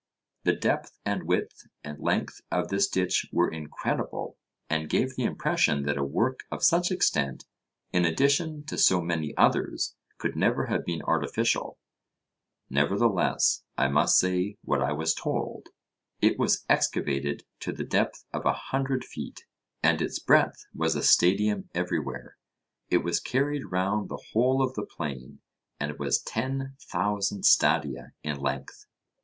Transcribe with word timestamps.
The 0.45 0.55
depth, 0.55 0.97
and 1.05 1.25
width, 1.25 1.67
and 1.83 1.99
length 1.99 2.41
of 2.51 2.69
this 2.69 2.87
ditch 2.87 3.27
were 3.31 3.51
incredible, 3.51 4.35
and 4.67 4.89
gave 4.89 5.15
the 5.15 5.25
impression 5.25 5.83
that 5.83 5.99
a 5.99 6.03
work 6.03 6.39
of 6.49 6.63
such 6.63 6.89
extent, 6.89 7.45
in 7.93 8.03
addition 8.03 8.63
to 8.63 8.79
so 8.79 8.99
many 8.99 9.37
others, 9.37 9.93
could 10.17 10.35
never 10.35 10.65
have 10.65 10.85
been 10.85 11.03
artificial. 11.03 11.77
Nevertheless 12.67 13.63
I 13.77 13.89
must 13.89 14.17
say 14.17 14.57
what 14.63 14.81
I 14.81 14.91
was 14.91 15.13
told. 15.13 15.69
It 16.19 16.39
was 16.39 16.65
excavated 16.67 17.45
to 17.59 17.71
the 17.71 17.83
depth 17.83 18.25
of 18.33 18.43
a 18.43 18.53
hundred 18.53 19.05
feet, 19.05 19.45
and 19.83 20.01
its 20.01 20.17
breadth 20.17 20.65
was 20.73 20.95
a 20.95 21.03
stadium 21.03 21.69
everywhere; 21.75 22.37
it 22.89 23.03
was 23.03 23.19
carried 23.19 23.65
round 23.65 24.09
the 24.09 24.23
whole 24.33 24.63
of 24.63 24.73
the 24.73 24.81
plain, 24.83 25.41
and 25.79 25.99
was 25.99 26.19
ten 26.19 26.75
thousand 26.79 27.45
stadia 27.45 28.13
in 28.23 28.37
length. 28.37 28.87